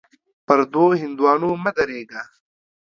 پر 0.45 0.59
دوو 0.73 0.87
هندوانو 1.01 1.49
مه 1.63 1.71
درېږه. 1.77 2.21